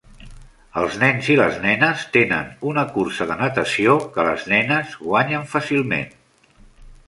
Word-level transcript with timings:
Els 0.83 0.95
nens 1.03 1.27
i 1.33 1.37
les 1.39 1.59
nenes 1.65 2.07
tenen 2.15 2.49
una 2.71 2.85
cursa 2.97 3.29
de 3.33 3.39
natació 3.43 3.95
que 4.17 4.27
les 4.31 4.49
nenes 4.57 4.99
guanyen 5.07 5.49
fàcilment. 5.57 6.13